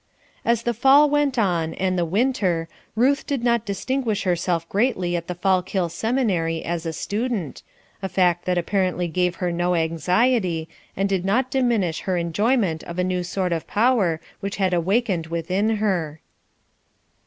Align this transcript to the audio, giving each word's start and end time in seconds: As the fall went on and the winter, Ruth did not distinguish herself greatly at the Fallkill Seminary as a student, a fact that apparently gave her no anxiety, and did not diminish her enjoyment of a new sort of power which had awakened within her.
As 0.43 0.63
the 0.63 0.73
fall 0.73 1.11
went 1.11 1.37
on 1.37 1.75
and 1.75 1.95
the 1.95 2.05
winter, 2.05 2.67
Ruth 2.95 3.27
did 3.27 3.43
not 3.43 3.67
distinguish 3.67 4.23
herself 4.23 4.67
greatly 4.67 5.15
at 5.15 5.27
the 5.27 5.35
Fallkill 5.35 5.91
Seminary 5.91 6.65
as 6.65 6.87
a 6.87 6.91
student, 6.93 7.61
a 8.01 8.09
fact 8.09 8.45
that 8.45 8.57
apparently 8.57 9.07
gave 9.07 9.35
her 9.35 9.51
no 9.51 9.75
anxiety, 9.75 10.67
and 10.97 11.07
did 11.07 11.23
not 11.23 11.51
diminish 11.51 11.99
her 11.99 12.17
enjoyment 12.17 12.81
of 12.85 12.97
a 12.97 13.03
new 13.03 13.21
sort 13.21 13.53
of 13.53 13.67
power 13.67 14.19
which 14.39 14.55
had 14.55 14.73
awakened 14.73 15.27
within 15.27 15.75
her. 15.75 16.19